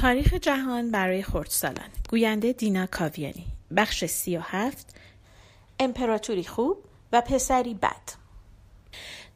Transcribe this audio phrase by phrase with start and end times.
[0.00, 3.46] تاریخ جهان برای خردسالان گوینده دینا کاویانی.
[3.76, 4.94] بخش سی و هفت.
[5.80, 6.76] امپراتوری خوب
[7.12, 8.20] و پسری بد.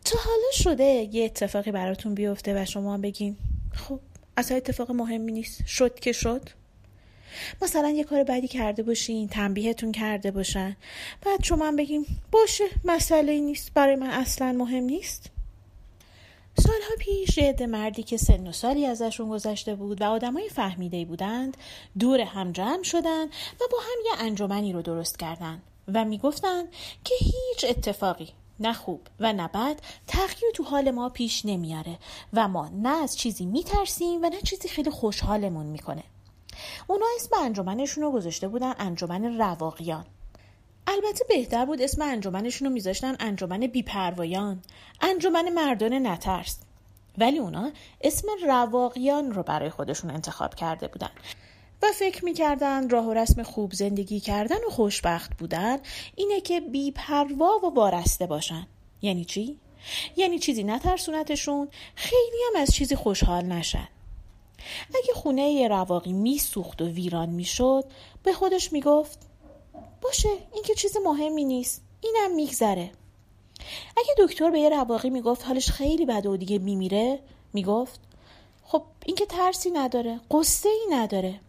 [0.04, 3.36] تا حالا شده یه اتفاقی براتون بیفته و شما بگین
[3.75, 4.00] خب
[4.36, 5.66] اصلا اتفاق مهمی نیست.
[5.66, 6.48] شد که شد.
[7.62, 10.76] مثلا یه کار بدی کرده باشین تنبیهتون کرده باشن.
[11.26, 13.75] بعد شما هم بگیم باشه مسئله نیست.
[13.75, 15.31] برای من اصلا مهم نیست.
[16.58, 21.57] سالها پیش یه مردی که سن و سالی ازشون گذشته بود و آدمای فهمیده بودند
[21.99, 25.63] دور هم جمع شدن و با هم یه انجمنی رو درست کردن
[25.94, 26.68] و می‌گفتند
[27.04, 28.29] که هیچ اتفاقی
[28.61, 31.99] نه خوب و نه بد تغییر تو حال ما پیش نمیاره
[32.33, 36.02] و ما نه از چیزی میترسیم و نه چیزی خیلی خوشحالمون می‌کنه.
[36.86, 40.05] اونا اسم انجمنشون رو گذاشته بودن انجمن رواقیان.
[40.86, 44.62] البته بهتر بود اسم انجمنشون رو میذاشتن انجمن بیپروایان.
[45.00, 46.58] انجمن مردان نترس.
[47.18, 51.10] ولی اونا اسم رواقیان رو برای خودشون انتخاب کرده بودن.
[51.82, 55.78] و فکر می‌کردن راه و رسم خوب زندگی کردن و خوشبخت بودن
[56.14, 58.66] اینه که بیپروا و وارسته باشن.
[59.02, 59.58] یعنی چی؟
[60.16, 63.88] یعنی چیزی نترسونتشون خیلی هم از چیزی خوشحال نشن.
[64.88, 67.84] اگه خونه رواقی میسوخت و ویران می‌شد
[68.22, 69.19] به خودش می‌گفت
[70.03, 71.83] باشه این که چیز مهمی نیست.
[72.00, 72.91] اینم میگذره.
[73.97, 77.20] اگه دکتر به یه رواقی می‌گفت حالش خیلی بده و دیگه میمیره
[77.53, 78.00] می‌گفت
[78.64, 81.41] خب این که ترسی نداره قصه ای نداره.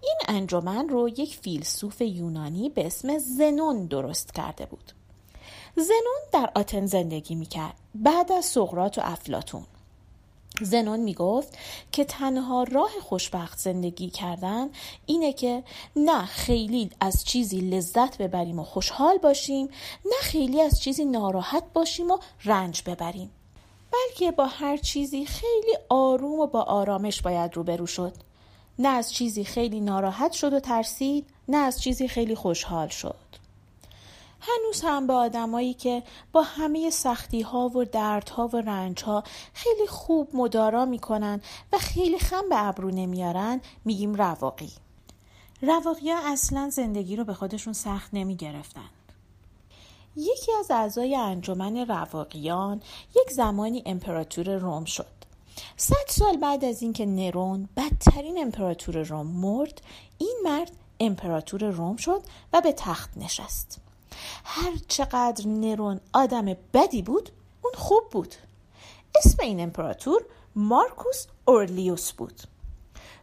[0.00, 4.92] این انجمن رو یک فیلسوف یونانی به اسم زنون درست کرده بود.
[5.76, 9.66] زنون در آتن زندگی می‌کرد بعد از سقرات و افلاتون
[10.62, 11.58] زنون می‌گفت
[11.92, 14.68] که تنها راه خوشبخت زندگی کردن
[15.06, 15.64] اینه که
[15.96, 19.68] نه خیلی از چیزی لذت ببریم و خوشحال باشیم
[20.04, 23.30] نه خیلی از چیزی ناراحت باشیم و رنج ببریم.
[23.92, 28.12] بلکه با هر چیزی خیلی آروم و با آرامش باید روبرو شد.
[28.78, 33.16] نه از چیزی خیلی ناراحت شد و ترسید نه از چیزی خیلی خوشحال شد.
[34.46, 39.24] هنوز هم به آدمایی که با همه سختی ها و دردها و رنج ها
[39.54, 41.40] خیلی خوب مدارا می‌کنن
[41.72, 44.72] و خیلی خم به ابرو نمیارن میگیم رواقی.
[45.62, 48.90] رواقی ها اصلا زندگی رو به خودشون سخت نمی گرفتن.
[50.16, 52.82] یکی از اعضای انجمن رواقیان
[53.16, 55.14] یک زمانی امپراتور روم شد.
[55.76, 59.82] صد سال بعد از اینکه نرون بدترین امپراتور روم مرد
[60.18, 62.22] این مرد امپراتور روم شد
[62.52, 63.80] و به تخت نشست.
[64.44, 67.30] هر چقدر نرون آدم بدی بود
[67.62, 68.34] اون خوب بود.
[69.14, 70.24] اسم این امپراتور
[70.56, 72.42] مارکوس اورلیوس بود.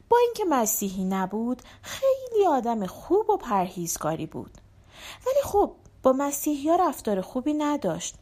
[0.10, 4.52] با اینکه مسیحی نبود خیلی آدم خوب و پرهیزکاری بود.
[5.26, 5.74] ولی خب
[6.04, 8.16] با مسیحی ها رفتار خوبی نداشت.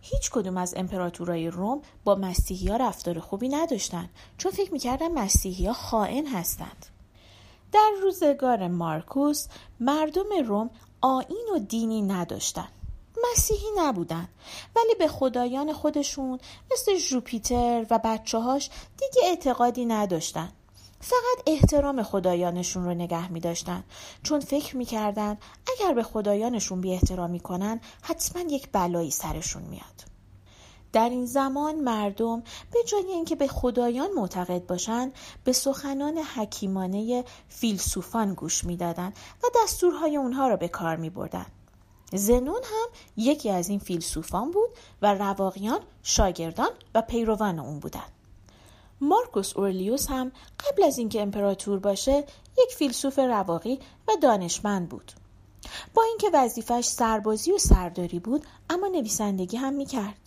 [0.00, 4.08] هیچ کدوم از امپراتورای روم با مسیحی ها رفتار خوبی نداشتن
[4.38, 6.86] چون فکر می‌کردن مسیحی ها خائن هستند.
[7.72, 9.46] در روزگار مارکوس
[9.80, 10.70] مردم روم
[11.00, 12.68] آین و دینی نداشتن.
[13.32, 14.28] مسیحی نبودن.
[14.76, 16.38] ولی به خدایان خودشون
[16.72, 20.52] مثل جوپیتر و بچه هاش دیگه اعتقادی نداشتن.
[21.00, 23.84] فقط احترام خدایانشون رو نگه می داشتن
[24.22, 30.15] چون فکر می کردن اگر به خدایانشون بی احترامی کنن حتما یک بلایی سرشون میاد.
[30.92, 32.42] در این زمان مردم
[32.72, 35.12] به جای اینکه به خدایان معتقد باشند
[35.44, 41.46] به سخنان حکیمانه فیلسوفان گوش می‌دادند و دستورهای اونها را به کار می بردن.
[42.12, 44.70] زنون هم یکی از این فیلسوفان بود
[45.02, 48.12] و رواقیان شاگردان و پیروان اون بودند.
[49.00, 52.24] مارکوس اورلیوس هم قبل از اینکه امپراتور باشه
[52.58, 55.12] یک فیلسوف رواقی و دانشمند بود.
[55.94, 60.25] با اینکه وظیفش سربازی و سرداری بود اما نویسندگی هم می‌کرد.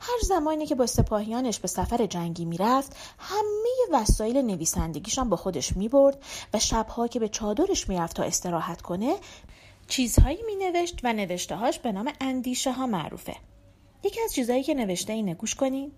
[0.00, 6.22] هر زمانی که با سپاهیانش به سفر جنگی می‌رفت همه وسایل نویسندگیشان با خودش می‌برد
[6.54, 9.16] و شبها که به چادرش می‌رفت تا استراحت کنه
[9.88, 13.36] چیزهایی مینوشت و نوشتههاش به نام اندیشه ها معروفه.
[14.04, 15.92] یکی از چیزهایی که نوشته اینه گوش کنین.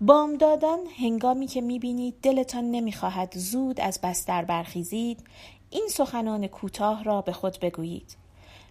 [0.00, 5.24] بام دادن هنگامی که می‌بینید دلتان نمی‌خواهد زود از بستر برخیزید
[5.70, 8.16] این سخنان کوتاه را به خود بگویید.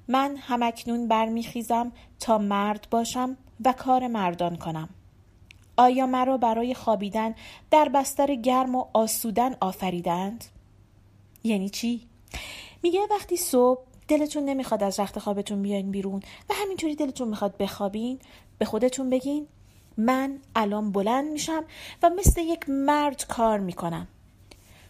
[0.08, 4.90] من همکنون برمیخیزم تا مرد باشم و کار مردان کنم
[5.78, 7.36] آیا مرا برای خوابیدن
[7.72, 10.46] در بستر گرم و آسودن آفریدند؟
[11.44, 12.08] یعنی چی؟
[12.84, 18.20] میگه وقتی صبح دلتون نمی‌خواد از رخت خوابتون بیاین بیرون و همینطوری دلتون می‌خواد بخوابین
[18.58, 19.48] به خودتون بگین
[19.98, 21.64] من الان بلند میشم
[22.04, 24.08] و مثل یک مرد کار می‌کنم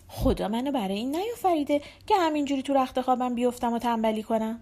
[0.08, 4.60] خدا منو برای این نیافریده که همینجوری تو رخت خوابم بیفتم و تنبلی کنم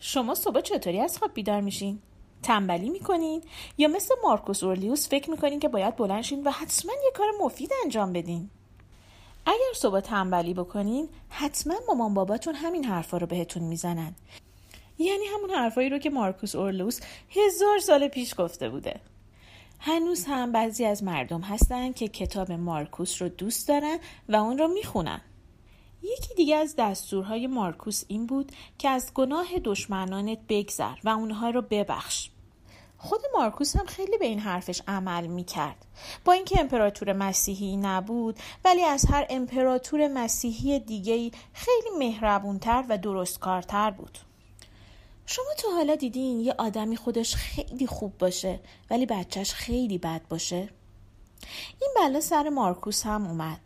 [0.00, 1.98] شما صبح چطوری از خواب بیدار میشین؟
[2.42, 3.42] تنبلی می‌کنین؟
[3.78, 7.70] یا مثل مارکوس اورلیوس فکر می‌کنین که باید بلند شین و حتما یه کار مفید
[7.84, 8.50] انجام بدین؟
[9.46, 14.14] اگر صبح تنبلی بکنین حتما مامان باباتون همین حرفا رو بهتون می‌زنن.
[14.98, 17.00] یعنی همون حرفایی رو که مارکوس اورلوس
[17.30, 19.00] هزار سال پیش گفته بوده.
[19.80, 23.98] هنوز هم بعضی از مردم هستن که کتاب مارکوس رو دوست دارن
[24.28, 25.20] و اون رو می‌خونن.
[26.02, 31.62] یکی دیگه از دستورهای مارکوس این بود که از گناه دشمنانت بگذر و اونها رو
[31.62, 32.30] ببخش
[32.98, 35.86] خود مارکوس هم خیلی به این حرفش عمل می کرد.
[36.24, 43.90] با اینکه امپراتور مسیحی نبود ولی از هر امپراتور مسیحی دیگه خیلی مهربونتر و درستکارتر
[43.90, 44.18] بود.
[45.26, 48.60] شما تا حالا دیدین یه آدمی خودش خیلی خوب باشه
[48.90, 50.68] ولی بچهش خیلی بد باشه؟
[51.80, 53.60] این بلا سر مارکوس هم اومد.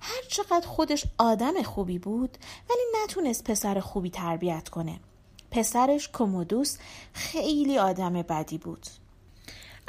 [0.00, 2.38] هر چقدر خودش آدم خوبی بود
[2.70, 5.00] ولی نتونست پسر خوبی تربیت کنه.
[5.50, 6.76] پسرش کومودوس
[7.12, 8.86] خیلی آدم بدی بود.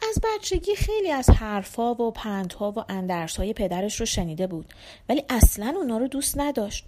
[0.09, 4.73] از بچگی خیلی از حرفها و پندها و اندرسهای پدرش رو شنیده بود
[5.09, 6.85] ولی اصلا اونا رو دوست نداشت.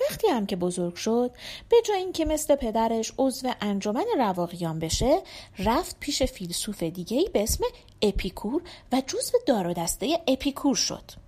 [0.00, 1.30] وقتی هم که بزرگ شد
[1.68, 5.22] به جای اینکه مثل پدرش عضو انجمن رواقیان بشه
[5.58, 7.64] رفت پیش فیلسوف دیگه به اسم
[8.02, 8.62] اپیکور
[8.92, 11.25] و جزو دار و دسته اپیکور شد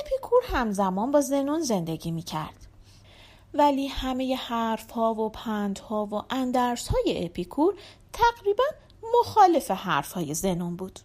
[0.00, 2.66] اپیکور همزمان با زنون زندگی می‌کرد.
[3.54, 7.74] ولی همه حرف ها و پند ها و اندرز های اپیکور
[8.12, 8.64] تقریبا
[9.20, 10.98] مخالف حرف های زنون بود.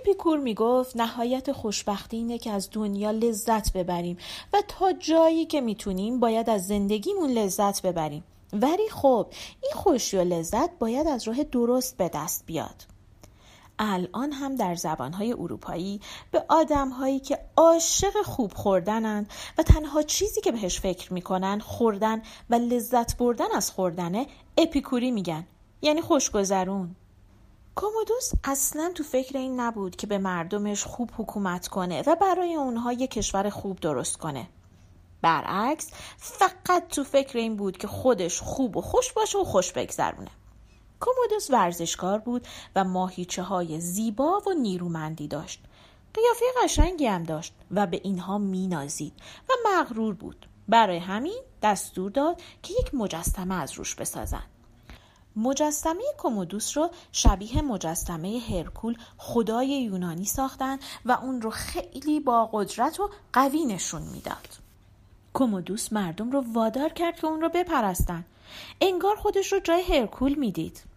[0.00, 4.16] اپیکور می‌گفت نهایت خوشبختی اینه که از دنیا لذت ببریم
[4.52, 8.24] و تا جایی که می‌تونیم باید از زندگیمون لذت ببریم.
[8.52, 9.26] ولی خب
[9.62, 12.84] این خوشی و لذت باید از راه درست به دست بیاد.
[13.82, 16.00] الان هم در زبانهای اروپایی
[16.30, 19.26] به آدمهایی که عاشق خوب خوردنن
[19.58, 24.26] و تنها چیزی که بهش فکر می‌کنن خوردن و لذت بردن از خوردنه
[24.58, 25.46] اپیکوری میگن
[25.82, 26.96] یعنی خوشگذرون.
[27.74, 32.92] کومودوس اصلا تو فکر این نبود که به مردمش خوب حکومت کنه و برای اونها
[32.92, 34.48] یه کشور خوب درست کنه.
[35.22, 40.30] برعکس فقط تو فکر این بود که خودش خوب و خوش باشه و خوش بگذرونه.
[41.00, 45.60] کومودوس ورزشکار بود و ماهیچه های زیبا و نیرومندی داشت
[46.14, 49.12] قیافه قشنگی هم داشت و به اینها مینازید
[49.48, 54.46] و مغرور بود برای همین دستور داد که یک مجسمه از روش بسازند
[55.36, 63.00] مجسمه کومودوس رو شبیه مجسمه هرکول خدای یونانی ساختن و اون رو خیلی با قدرت
[63.00, 64.48] و قوی نشون می‌داد.
[65.34, 68.24] کومودوس مردم رو وادار کرد که اون رو بپرستن.
[68.80, 70.89] انگار خودش رو جای هرکول می‌دید.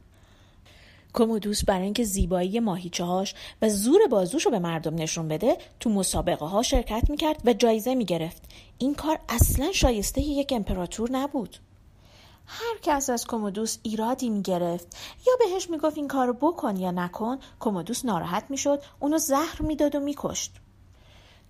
[1.14, 6.46] کومودوس برای اینکه زیبایی ماهیچه هاش و زور بازوش به مردم نشون بده تو مسابقه
[6.46, 8.42] ها شرکت می‌کرد و جایزه می‌گرفت.
[8.78, 11.58] این کار اصلا شایسته یک امپراتور نبود.
[12.46, 18.06] هر کس از کومودوس ایرادی می‌گرفت یا بهش می‌گفت این کارو بکن یا نکن کومودوس
[18.06, 20.52] ناراحت می‌شد اونو زهر می‌داد و میکشت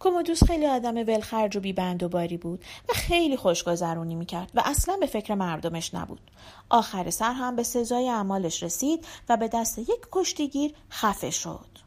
[0.03, 4.97] کومودوس خیلی آدم ولخرج و بیبند و باری بود و خیلی خوشگذرونی می‌کرد و اصلا
[4.99, 6.31] به فکر مردمش نبود.
[6.69, 11.82] آخر سر هم به سزای اعمالش رسید و به دست یک کشتیگیر خفه شد.